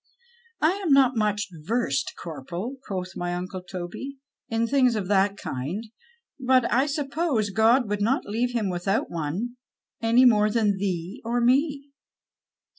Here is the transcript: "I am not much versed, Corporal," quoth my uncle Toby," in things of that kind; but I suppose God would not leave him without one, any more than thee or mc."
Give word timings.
"I 0.63 0.71
am 0.83 0.91
not 0.93 1.15
much 1.15 1.47
versed, 1.51 2.13
Corporal," 2.19 2.77
quoth 2.87 3.15
my 3.15 3.35
uncle 3.35 3.61
Toby," 3.61 4.17
in 4.49 4.65
things 4.65 4.95
of 4.95 5.07
that 5.09 5.37
kind; 5.37 5.83
but 6.39 6.65
I 6.73 6.87
suppose 6.87 7.51
God 7.51 7.87
would 7.87 8.01
not 8.01 8.25
leave 8.25 8.49
him 8.53 8.69
without 8.71 9.11
one, 9.11 9.57
any 10.01 10.25
more 10.25 10.49
than 10.49 10.77
thee 10.77 11.21
or 11.23 11.39
mc." 11.39 11.81